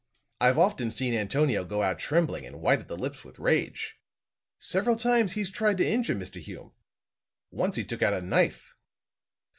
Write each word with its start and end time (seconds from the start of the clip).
I've 0.39 0.57
often 0.57 0.89
seen 0.89 1.13
Antonio 1.13 1.63
go 1.63 1.83
out 1.83 1.99
trembling 1.99 2.43
and 2.43 2.59
white 2.59 2.79
at 2.79 2.87
the 2.87 2.97
lips 2.97 3.23
with 3.23 3.37
rage. 3.37 3.97
Several 4.57 4.95
times 4.95 5.33
he's 5.33 5.51
tried 5.51 5.77
to 5.77 5.87
injure 5.87 6.15
Mr. 6.15 6.41
Hume 6.41 6.73
once 7.51 7.75
he 7.75 7.83
took 7.85 8.01
out 8.01 8.11
a 8.15 8.19
knife." 8.21 8.73